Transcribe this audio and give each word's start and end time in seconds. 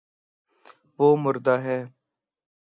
وہ 0.99 1.07
مردا 1.23 1.55
ہے 1.63 1.79